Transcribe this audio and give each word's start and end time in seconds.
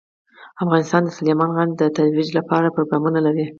افغانستان 0.63 1.01
د 1.05 1.09
سلیمان 1.17 1.49
غر 1.55 1.69
د 1.77 1.83
ترویج 1.97 2.29
لپاره 2.39 2.73
پروګرامونه 2.75 3.19
لري. 3.27 3.45